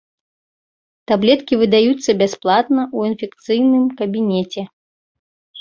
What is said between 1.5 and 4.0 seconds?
выдаюцца бясплатна ў інфекцыйным